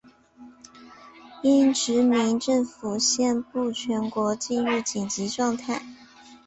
[1.43, 5.79] 英殖民政府宣布全国进入紧急状态。